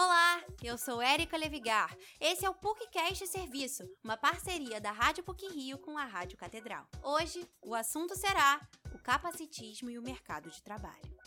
Olá, 0.00 0.44
eu 0.62 0.78
sou 0.78 1.02
Érica 1.02 1.36
Levigar. 1.36 1.92
Esse 2.20 2.46
é 2.46 2.48
o 2.48 2.54
PUCcast 2.54 3.26
Serviço, 3.26 3.82
uma 4.04 4.16
parceria 4.16 4.80
da 4.80 4.92
Rádio 4.92 5.24
PUC 5.24 5.48
Rio 5.48 5.76
com 5.76 5.98
a 5.98 6.04
Rádio 6.04 6.38
Catedral. 6.38 6.86
Hoje, 7.02 7.44
o 7.60 7.74
assunto 7.74 8.14
será 8.14 8.60
o 8.94 8.98
capacitismo 9.00 9.90
e 9.90 9.98
o 9.98 10.02
mercado 10.02 10.48
de 10.50 10.62
trabalho. 10.62 11.17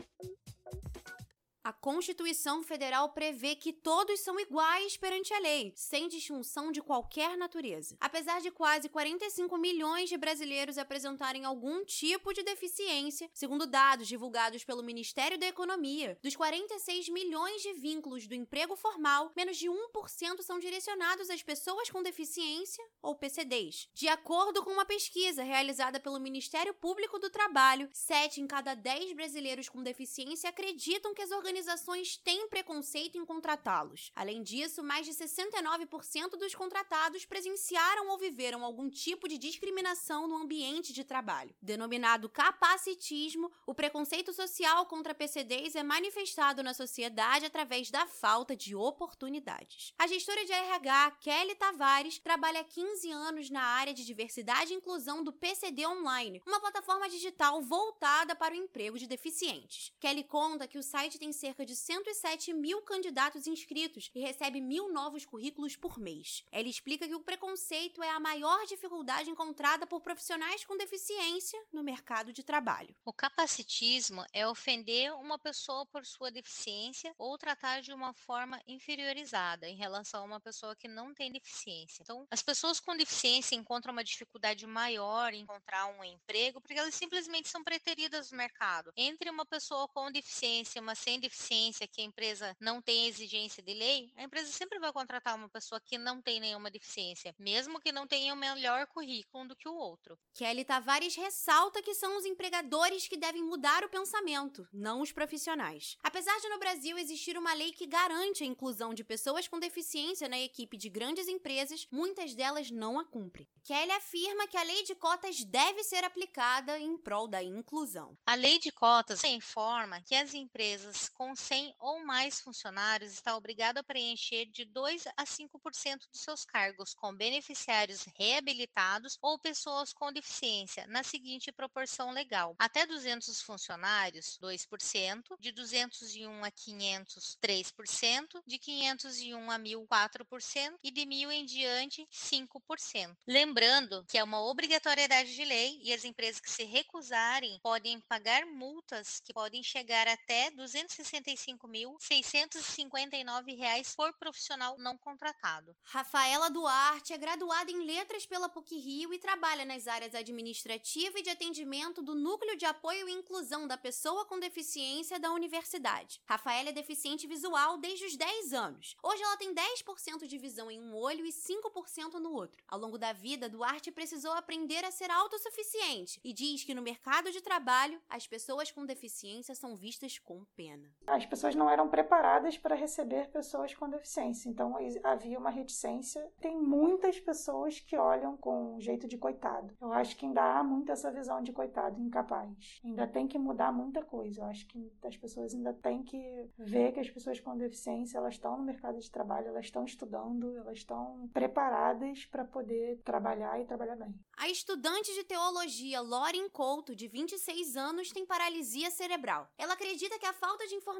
A 1.71 1.73
Constituição 1.73 2.61
Federal 2.61 3.07
prevê 3.13 3.55
que 3.55 3.71
todos 3.71 4.19
são 4.19 4.37
iguais 4.37 4.97
perante 4.97 5.33
a 5.33 5.39
lei, 5.39 5.71
sem 5.73 6.09
distinção 6.09 6.69
de 6.69 6.81
qualquer 6.81 7.37
natureza. 7.37 7.95
Apesar 7.97 8.41
de 8.41 8.51
quase 8.51 8.89
45 8.89 9.57
milhões 9.57 10.09
de 10.09 10.17
brasileiros 10.17 10.77
apresentarem 10.77 11.45
algum 11.45 11.85
tipo 11.85 12.33
de 12.33 12.43
deficiência, 12.43 13.29
segundo 13.33 13.65
dados 13.65 14.05
divulgados 14.05 14.65
pelo 14.65 14.83
Ministério 14.83 15.39
da 15.39 15.47
Economia, 15.47 16.19
dos 16.21 16.35
46 16.35 17.07
milhões 17.07 17.61
de 17.61 17.71
vínculos 17.71 18.27
do 18.27 18.35
emprego 18.35 18.75
formal, 18.75 19.31
menos 19.33 19.55
de 19.55 19.69
1% 19.69 20.41
são 20.41 20.59
direcionados 20.59 21.29
às 21.29 21.41
pessoas 21.41 21.89
com 21.89 22.03
deficiência 22.03 22.83
ou 23.01 23.15
PCDs. 23.15 23.87
De 23.93 24.09
acordo 24.09 24.61
com 24.61 24.71
uma 24.71 24.83
pesquisa 24.83 25.41
realizada 25.41 26.01
pelo 26.01 26.19
Ministério 26.19 26.73
Público 26.73 27.17
do 27.17 27.29
Trabalho, 27.29 27.89
7 27.93 28.41
em 28.41 28.45
cada 28.45 28.73
10 28.73 29.13
brasileiros 29.13 29.69
com 29.69 29.81
deficiência 29.81 30.49
acreditam 30.49 31.13
que 31.13 31.21
as 31.21 31.31
organizações 31.31 31.60
organizações 31.61 32.17
têm 32.17 32.47
preconceito 32.49 33.17
em 33.17 33.25
contratá-los. 33.25 34.11
Além 34.15 34.41
disso, 34.41 34.83
mais 34.83 35.05
de 35.05 35.13
69% 35.13 36.31
dos 36.31 36.55
contratados 36.55 37.25
presenciaram 37.25 38.09
ou 38.09 38.17
viveram 38.17 38.65
algum 38.65 38.89
tipo 38.89 39.27
de 39.27 39.37
discriminação 39.37 40.27
no 40.27 40.37
ambiente 40.37 40.91
de 40.91 41.03
trabalho. 41.03 41.53
Denominado 41.61 42.27
capacitismo, 42.27 43.51
o 43.65 43.75
preconceito 43.75 44.33
social 44.33 44.85
contra 44.87 45.13
PCDs 45.13 45.75
é 45.75 45.83
manifestado 45.83 46.63
na 46.63 46.73
sociedade 46.73 47.45
através 47.45 47.91
da 47.91 48.07
falta 48.07 48.55
de 48.55 48.75
oportunidades. 48.75 49.93
A 49.99 50.07
gestora 50.07 50.43
de 50.43 50.51
RH, 50.51 51.11
Kelly 51.21 51.55
Tavares, 51.55 52.17
trabalha 52.17 52.61
há 52.61 52.63
15 52.63 53.11
anos 53.11 53.49
na 53.49 53.61
área 53.61 53.93
de 53.93 54.03
diversidade 54.03 54.73
e 54.73 54.77
inclusão 54.77 55.23
do 55.23 55.31
PCD 55.31 55.85
Online, 55.85 56.41
uma 56.47 56.59
plataforma 56.59 57.07
digital 57.07 57.61
voltada 57.61 58.35
para 58.35 58.53
o 58.53 58.57
emprego 58.57 58.97
de 58.97 59.05
deficientes. 59.05 59.93
Kelly 59.99 60.23
conta 60.23 60.67
que 60.67 60.79
o 60.79 60.83
site 60.83 61.19
tem 61.19 61.31
cerca 61.41 61.65
de 61.65 61.75
107 61.75 62.53
mil 62.53 62.83
candidatos 62.83 63.47
inscritos 63.47 64.11
e 64.13 64.21
recebe 64.21 64.61
mil 64.61 64.93
novos 64.93 65.25
currículos 65.25 65.75
por 65.75 65.97
mês. 65.97 66.43
Ela 66.51 66.67
explica 66.67 67.07
que 67.07 67.15
o 67.15 67.23
preconceito 67.23 68.03
é 68.03 68.09
a 68.11 68.19
maior 68.19 68.63
dificuldade 68.67 69.31
encontrada 69.31 69.87
por 69.87 70.01
profissionais 70.01 70.63
com 70.63 70.77
deficiência 70.77 71.59
no 71.73 71.81
mercado 71.81 72.31
de 72.31 72.43
trabalho. 72.43 72.95
O 73.03 73.11
capacitismo 73.11 74.23
é 74.31 74.47
ofender 74.47 75.11
uma 75.15 75.39
pessoa 75.39 75.83
por 75.87 76.05
sua 76.05 76.29
deficiência 76.29 77.11
ou 77.17 77.35
tratar 77.39 77.81
de 77.81 77.91
uma 77.91 78.13
forma 78.13 78.61
inferiorizada 78.67 79.67
em 79.67 79.75
relação 79.75 80.21
a 80.21 80.25
uma 80.25 80.39
pessoa 80.39 80.75
que 80.75 80.87
não 80.87 81.11
tem 81.11 81.31
deficiência. 81.31 82.03
Então, 82.03 82.27
as 82.29 82.43
pessoas 82.43 82.79
com 82.79 82.95
deficiência 82.95 83.55
encontram 83.55 83.93
uma 83.93 84.03
dificuldade 84.03 84.67
maior 84.67 85.33
em 85.33 85.41
encontrar 85.41 85.87
um 85.87 86.03
emprego 86.03 86.61
porque 86.61 86.77
elas 86.77 86.93
simplesmente 86.93 87.49
são 87.49 87.63
preteridas 87.63 88.29
no 88.29 88.37
mercado. 88.37 88.93
Entre 88.95 89.27
uma 89.27 89.45
pessoa 89.45 89.87
com 89.87 90.11
deficiência 90.11 90.77
e 90.77 90.81
uma 90.83 90.93
sem 90.93 91.19
deficiência, 91.19 91.30
deficiência 91.31 91.87
que 91.87 92.01
a 92.01 92.03
empresa 92.03 92.55
não 92.59 92.81
tem 92.81 93.07
exigência 93.07 93.63
de 93.63 93.73
lei, 93.73 94.11
a 94.17 94.23
empresa 94.23 94.51
sempre 94.51 94.77
vai 94.79 94.91
contratar 94.91 95.35
uma 95.35 95.47
pessoa 95.47 95.79
que 95.79 95.97
não 95.97 96.21
tem 96.21 96.41
nenhuma 96.41 96.69
deficiência, 96.69 97.33
mesmo 97.39 97.79
que 97.79 97.91
não 97.91 98.05
tenha 98.05 98.33
o 98.33 98.37
melhor 98.37 98.85
currículo 98.87 99.47
do 99.47 99.55
que 99.55 99.69
o 99.69 99.73
outro. 99.73 100.19
Kelly 100.33 100.65
Tavares 100.65 101.15
ressalta 101.15 101.81
que 101.81 101.93
são 101.93 102.17
os 102.17 102.25
empregadores 102.25 103.07
que 103.07 103.15
devem 103.15 103.43
mudar 103.43 103.83
o 103.83 103.89
pensamento, 103.89 104.67
não 104.73 105.01
os 105.01 105.11
profissionais. 105.11 105.95
Apesar 106.03 106.37
de 106.39 106.49
no 106.49 106.59
Brasil 106.59 106.97
existir 106.97 107.37
uma 107.37 107.53
lei 107.53 107.71
que 107.71 107.87
garante 107.87 108.43
a 108.43 108.47
inclusão 108.47 108.93
de 108.93 109.03
pessoas 109.03 109.47
com 109.47 109.59
deficiência 109.59 110.27
na 110.27 110.39
equipe 110.39 110.77
de 110.77 110.89
grandes 110.89 111.27
empresas, 111.27 111.87
muitas 111.89 112.35
delas 112.35 112.69
não 112.69 112.99
a 112.99 113.05
cumprem. 113.05 113.47
Kelly 113.63 113.91
afirma 113.91 114.47
que 114.47 114.57
a 114.57 114.63
lei 114.63 114.83
de 114.83 114.95
cotas 114.95 115.43
deve 115.45 115.83
ser 115.83 116.03
aplicada 116.03 116.77
em 116.77 116.97
prol 116.97 117.27
da 117.27 117.41
inclusão. 117.41 118.17
A 118.25 118.35
lei 118.35 118.59
de 118.59 118.71
cotas 118.71 119.23
informa 119.23 120.01
que 120.01 120.15
as 120.15 120.33
empresas 120.33 121.07
com 121.21 121.35
100 121.35 121.75
ou 121.77 122.03
mais 122.03 122.41
funcionários 122.41 123.13
está 123.13 123.37
obrigado 123.37 123.77
a 123.77 123.83
preencher 123.83 124.47
de 124.47 124.65
2 124.65 125.05
a 125.15 125.23
5% 125.23 125.99
de 126.11 126.17
seus 126.17 126.43
cargos 126.43 126.95
com 126.95 127.15
beneficiários 127.15 128.07
reabilitados 128.17 129.19
ou 129.21 129.37
pessoas 129.37 129.93
com 129.93 130.11
deficiência, 130.11 130.87
na 130.87 131.03
seguinte 131.03 131.51
proporção 131.51 132.09
legal: 132.09 132.55
até 132.57 132.87
200 132.87 133.39
funcionários, 133.43 134.39
2%, 134.41 135.37
de 135.39 135.51
201 135.51 136.43
a 136.43 136.49
500, 136.49 137.37
3%, 137.39 138.41
de 138.47 138.57
501 138.57 139.51
a 139.51 139.59
1000, 139.59 139.87
4% 139.87 140.79
e 140.81 140.89
de 140.89 141.05
1000 141.05 141.31
em 141.33 141.45
diante, 141.45 142.07
5%. 142.11 143.15
Lembrando 143.27 144.03
que 144.09 144.17
é 144.17 144.23
uma 144.23 144.41
obrigatoriedade 144.41 145.35
de 145.35 145.45
lei 145.45 145.79
e 145.83 145.93
as 145.93 146.03
empresas 146.03 146.41
que 146.41 146.49
se 146.49 146.63
recusarem 146.63 147.59
podem 147.61 147.99
pagar 148.09 148.43
multas 148.47 149.19
que 149.19 149.31
podem 149.31 149.61
chegar 149.61 150.07
até 150.07 150.49
260 150.49 151.10
65.659 151.11 153.57
reais 153.57 153.93
por 153.95 154.13
profissional 154.13 154.77
não 154.77 154.95
contratado. 154.97 155.75
Rafaela 155.83 156.49
Duarte 156.49 157.11
é 157.11 157.17
graduada 157.17 157.69
em 157.69 157.83
Letras 157.83 158.25
pela 158.25 158.47
PUC-Rio 158.47 159.13
e 159.13 159.19
trabalha 159.19 159.65
nas 159.65 159.87
áreas 159.87 160.15
administrativa 160.15 161.19
e 161.19 161.23
de 161.23 161.29
atendimento 161.29 162.01
do 162.01 162.15
Núcleo 162.15 162.55
de 162.55 162.63
Apoio 162.65 163.09
e 163.09 163.11
Inclusão 163.11 163.67
da 163.67 163.77
Pessoa 163.77 164.25
com 164.25 164.39
Deficiência 164.39 165.19
da 165.19 165.33
Universidade. 165.33 166.21
Rafaela 166.25 166.69
é 166.69 166.73
deficiente 166.73 167.27
visual 167.27 167.77
desde 167.77 168.05
os 168.05 168.15
10 168.15 168.53
anos. 168.53 168.95
Hoje 169.03 169.21
ela 169.21 169.35
tem 169.37 169.53
10% 169.53 170.25
de 170.25 170.37
visão 170.37 170.71
em 170.71 170.79
um 170.79 170.95
olho 170.95 171.25
e 171.25 171.31
5% 171.31 172.13
no 172.13 172.31
outro. 172.31 172.63
Ao 172.67 172.79
longo 172.79 172.97
da 172.97 173.11
vida, 173.11 173.49
Duarte 173.49 173.91
precisou 173.91 174.31
aprender 174.31 174.85
a 174.85 174.91
ser 174.91 175.11
autossuficiente 175.11 176.21
e 176.23 176.31
diz 176.31 176.63
que 176.63 176.73
no 176.73 176.81
mercado 176.81 177.29
de 177.31 177.41
trabalho 177.41 178.01
as 178.09 178.25
pessoas 178.27 178.71
com 178.71 178.85
deficiência 178.85 179.53
são 179.55 179.75
vistas 179.75 180.17
com 180.17 180.45
pena 180.55 180.95
as 181.07 181.25
pessoas 181.25 181.55
não 181.55 181.69
eram 181.69 181.89
preparadas 181.89 182.57
para 182.57 182.75
receber 182.75 183.29
pessoas 183.29 183.73
com 183.73 183.89
deficiência. 183.89 184.49
Então 184.49 184.75
havia 185.03 185.37
uma 185.37 185.49
reticência. 185.49 186.25
Tem 186.39 186.57
muitas 186.57 187.19
pessoas 187.19 187.79
que 187.79 187.97
olham 187.97 188.37
com 188.37 188.79
jeito 188.79 189.07
de 189.07 189.17
coitado. 189.17 189.75
Eu 189.81 189.91
acho 189.91 190.15
que 190.15 190.25
ainda 190.25 190.41
há 190.41 190.63
muito 190.63 190.91
essa 190.91 191.11
visão 191.11 191.41
de 191.41 191.51
coitado 191.51 191.99
incapaz. 191.99 192.79
Ainda 192.83 193.07
tem 193.07 193.27
que 193.27 193.37
mudar 193.37 193.71
muita 193.71 194.03
coisa. 194.03 194.41
Eu 194.41 194.45
acho 194.45 194.65
que 194.67 194.91
as 195.03 195.17
pessoas 195.17 195.53
ainda 195.53 195.73
têm 195.73 196.03
que 196.03 196.49
ver 196.57 196.91
que 196.91 196.99
as 196.99 197.09
pessoas 197.09 197.39
com 197.39 197.57
deficiência 197.57 198.17
elas 198.17 198.35
estão 198.35 198.57
no 198.57 198.63
mercado 198.63 198.99
de 198.99 199.09
trabalho, 199.09 199.47
elas 199.47 199.65
estão 199.65 199.83
estudando, 199.83 200.55
elas 200.57 200.77
estão 200.77 201.29
preparadas 201.33 202.25
para 202.25 202.45
poder 202.45 203.01
trabalhar 203.03 203.59
e 203.59 203.65
trabalhar 203.65 203.95
bem. 203.95 204.13
A 204.37 204.49
estudante 204.49 205.13
de 205.13 205.23
teologia 205.23 206.01
Lauren 206.01 206.49
Couto, 206.49 206.95
de 206.95 207.07
26 207.07 207.75
anos, 207.75 208.11
tem 208.11 208.25
paralisia 208.25 208.89
cerebral. 208.91 209.47
Ela 209.57 209.73
acredita 209.73 210.17
que 210.17 210.25
a 210.25 210.33
falta 210.33 210.67
de 210.67 210.75
informação 210.75 210.90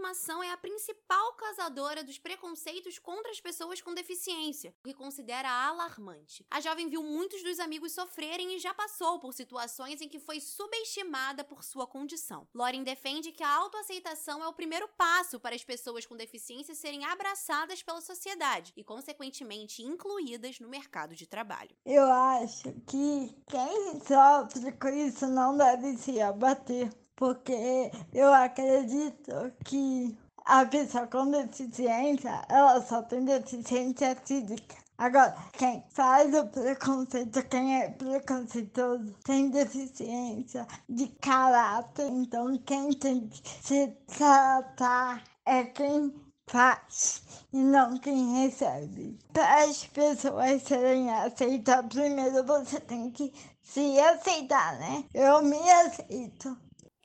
é 0.44 0.52
a 0.52 0.58
principal 0.58 1.34
causadora 1.34 2.04
dos 2.04 2.18
preconceitos 2.18 2.98
contra 2.98 3.32
as 3.32 3.40
pessoas 3.40 3.82
com 3.82 3.94
deficiência, 3.94 4.74
o 4.80 4.84
que 4.84 4.94
considera 4.94 5.50
alarmante. 5.50 6.46
A 6.50 6.60
jovem 6.62 6.88
viu 6.88 7.04
muitos 7.04 7.44
dos 7.44 7.60
amigos 7.60 7.92
sofrerem 7.92 8.56
e 8.56 8.60
já 8.60 8.74
passou 8.74 9.20
por 9.20 9.34
situações 9.34 10.02
em 10.02 10.08
que 10.08 10.20
foi 10.20 10.40
subestimada 10.40 11.44
por 11.44 11.64
sua 11.64 11.86
condição. 11.86 12.48
Lauren 12.54 12.84
defende 12.84 13.32
que 13.32 13.44
a 13.44 13.54
autoaceitação 13.54 14.44
é 14.44 14.48
o 14.48 14.54
primeiro 14.54 14.88
passo 14.98 15.40
para 15.40 15.56
as 15.56 15.64
pessoas 15.64 16.06
com 16.06 16.16
deficiência 16.16 16.76
serem 16.76 17.06
abraçadas 17.06 17.84
pela 17.84 18.02
sociedade 18.02 18.74
e, 18.76 18.84
consequentemente, 18.84 19.84
incluídas 19.84 20.60
no 20.60 20.68
mercado 20.70 21.16
de 21.16 21.28
trabalho. 21.28 21.76
Eu 21.86 22.06
acho 22.12 22.72
que 22.88 23.36
quem 23.48 24.00
sofre 24.02 24.72
com 24.74 24.90
isso 24.90 25.28
não 25.28 25.58
deve 25.58 25.98
se 25.98 26.22
abater, 26.22 26.92
porque 27.22 27.92
eu 28.12 28.34
acredito 28.34 29.54
que 29.64 30.18
a 30.44 30.66
pessoa 30.66 31.06
com 31.06 31.30
deficiência, 31.30 32.44
ela 32.50 32.82
só 32.82 33.04
tem 33.04 33.24
deficiência 33.24 34.16
física. 34.26 34.76
Agora, 34.98 35.36
quem 35.54 35.84
faz 35.92 36.34
o 36.34 36.48
preconceito, 36.48 37.48
quem 37.48 37.80
é 37.80 37.90
preconceituoso, 37.90 39.14
tem 39.24 39.52
deficiência 39.52 40.66
de 40.90 41.10
caráter. 41.22 42.08
Então, 42.08 42.58
quem 42.66 42.92
tem 42.94 43.28
que 43.28 43.40
se 43.62 43.88
tratar 44.08 45.24
é 45.46 45.64
quem 45.66 46.12
faz 46.48 47.22
e 47.54 47.58
não 47.58 48.00
quem 48.00 48.42
recebe. 48.42 49.20
Para 49.32 49.66
as 49.66 49.86
pessoas 49.86 50.64
serem 50.64 51.12
aceitas, 51.12 51.86
primeiro 51.88 52.44
você 52.44 52.80
tem 52.80 53.12
que 53.12 53.32
se 53.62 54.00
aceitar, 54.00 54.80
né? 54.80 55.04
Eu 55.14 55.44
me 55.44 55.70
aceito. 55.70 56.58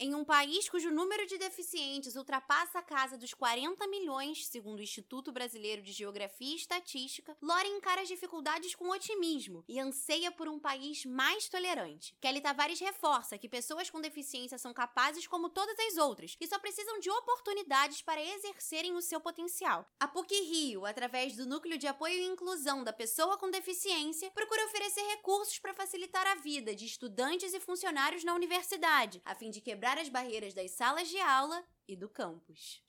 Em 0.06 0.14
um 0.14 0.24
país 0.24 0.68
cujo 0.68 0.88
número 0.88 1.26
de 1.26 1.36
deficientes 1.36 2.14
ultrapassa 2.14 2.78
a 2.78 2.82
casa 2.82 3.18
dos 3.18 3.34
40 3.34 3.88
milhões, 3.88 4.46
segundo 4.46 4.78
o 4.78 4.82
Instituto 4.82 5.32
Brasileiro 5.32 5.82
de 5.82 5.90
Geografia 5.90 6.52
e 6.52 6.54
Estatística, 6.54 7.36
Lore 7.42 7.66
encara 7.70 8.02
as 8.02 8.06
dificuldades 8.06 8.72
com 8.76 8.88
otimismo 8.88 9.64
e 9.66 9.80
anseia 9.80 10.30
por 10.30 10.46
um 10.46 10.60
país 10.60 11.04
mais 11.04 11.48
tolerante. 11.48 12.14
Kelly 12.20 12.40
Tavares 12.40 12.78
reforça 12.78 13.36
que 13.36 13.48
pessoas 13.48 13.90
com 13.90 14.00
deficiência 14.00 14.58
são 14.58 14.72
capazes 14.72 15.26
como 15.26 15.48
todas 15.48 15.76
as 15.76 15.96
outras 15.96 16.36
e 16.40 16.46
só 16.46 16.56
precisam 16.60 17.00
de 17.00 17.10
oportunidades 17.10 18.00
para 18.00 18.22
exercerem 18.22 18.94
o 18.94 19.02
seu 19.02 19.20
potencial. 19.20 19.90
A 19.98 20.06
PUC 20.06 20.32
Rio, 20.42 20.86
através 20.86 21.34
do 21.34 21.46
Núcleo 21.46 21.76
de 21.76 21.88
Apoio 21.88 22.14
e 22.14 22.26
Inclusão 22.26 22.84
da 22.84 22.92
Pessoa 22.92 23.36
com 23.36 23.50
Deficiência, 23.50 24.30
procura 24.30 24.66
oferecer 24.66 25.02
recursos 25.08 25.58
para 25.58 25.74
facilitar 25.74 26.28
a 26.28 26.36
vida 26.36 26.76
de 26.76 26.86
estudantes 26.86 27.52
e 27.52 27.58
funcionários 27.58 28.22
na 28.22 28.36
universidade, 28.36 29.20
a 29.24 29.34
fim 29.34 29.50
de 29.50 29.60
quebrar 29.60 29.95
as 29.98 30.08
barreiras 30.08 30.54
das 30.54 30.72
salas 30.72 31.08
de 31.08 31.18
aula 31.18 31.62
e 31.88 31.96
do 31.96 32.08
campus. 32.08 32.82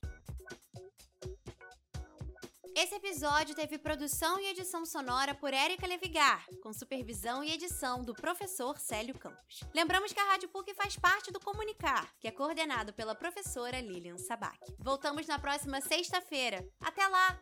Esse 2.80 2.94
episódio 2.94 3.56
teve 3.56 3.80
produção 3.80 4.40
e 4.40 4.52
edição 4.52 4.86
sonora 4.86 5.34
por 5.34 5.52
Érica 5.52 5.88
Levigar, 5.88 6.46
com 6.62 6.72
supervisão 6.72 7.44
e 7.44 7.52
edição 7.52 8.04
do 8.04 8.14
professor 8.14 8.78
Célio 8.78 9.18
Campos. 9.18 9.62
Lembramos 9.74 10.14
que 10.14 10.20
a 10.20 10.32
Rádio 10.32 10.48
PUC 10.50 10.76
faz 10.76 10.96
parte 10.96 11.32
do 11.32 11.40
Comunicar, 11.40 12.08
que 12.20 12.28
é 12.28 12.32
coordenado 12.32 12.94
pela 12.94 13.16
professora 13.16 13.82
Lilian 13.82 14.20
Sabac. 14.20 14.60
Voltamos 14.78 15.26
na 15.26 15.40
próxima 15.40 15.82
sexta-feira. 15.82 16.64
Até 16.80 17.08
lá! 17.08 17.42